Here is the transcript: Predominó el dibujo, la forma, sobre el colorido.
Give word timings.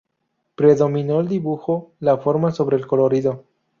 Predominó 0.55 1.19
el 1.21 1.27
dibujo, 1.27 1.91
la 1.99 2.17
forma, 2.17 2.49
sobre 2.51 2.75
el 2.75 2.87
colorido. 2.87 3.43